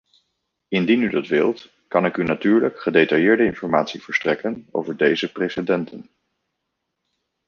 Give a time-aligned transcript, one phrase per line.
[0.67, 6.09] Indien u dat wilt, kan ik u natuurlijk gedetailleerde informatie verstrekken over deze precedenten.